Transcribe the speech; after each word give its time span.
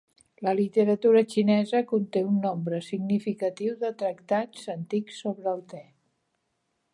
La 0.45 0.51
literatura 0.59 1.19
xinesa 1.33 1.81
conté 1.91 2.23
un 2.29 2.39
nombre 2.45 2.79
significatiu 2.87 3.77
de 3.83 3.93
tractats 4.01 4.65
antics 4.77 5.21
sobre 5.27 5.55
el 5.57 5.63
te. 5.75 5.85